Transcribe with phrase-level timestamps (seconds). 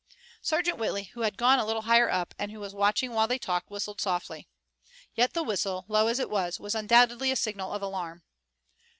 [0.41, 3.37] Sergeant Whitley, who had gone a little higher up and who was watching while they
[3.37, 4.47] talked, whistled softly.
[5.13, 8.23] Yet the whistle, low as it was, was undoubtedly a signal of alarm.